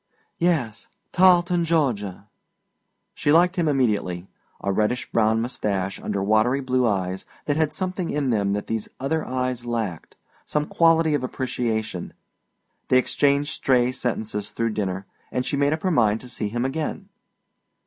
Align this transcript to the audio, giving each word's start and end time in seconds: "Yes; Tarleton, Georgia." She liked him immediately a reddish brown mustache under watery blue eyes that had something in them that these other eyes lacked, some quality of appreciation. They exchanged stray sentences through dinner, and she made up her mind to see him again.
"Yes; 0.39 0.87
Tarleton, 1.11 1.63
Georgia." 1.63 2.27
She 3.13 3.31
liked 3.31 3.55
him 3.55 3.67
immediately 3.67 4.27
a 4.59 4.71
reddish 4.71 5.11
brown 5.11 5.39
mustache 5.41 6.01
under 6.01 6.23
watery 6.23 6.59
blue 6.59 6.87
eyes 6.87 7.23
that 7.45 7.55
had 7.55 7.71
something 7.71 8.09
in 8.09 8.31
them 8.31 8.53
that 8.53 8.65
these 8.65 8.89
other 8.99 9.23
eyes 9.23 9.63
lacked, 9.63 10.15
some 10.43 10.65
quality 10.65 11.13
of 11.13 11.23
appreciation. 11.23 12.13
They 12.87 12.97
exchanged 12.97 13.53
stray 13.53 13.91
sentences 13.91 14.53
through 14.53 14.71
dinner, 14.71 15.05
and 15.31 15.45
she 15.45 15.55
made 15.55 15.71
up 15.71 15.83
her 15.83 15.91
mind 15.91 16.19
to 16.21 16.29
see 16.29 16.47
him 16.49 16.65
again. 16.65 17.09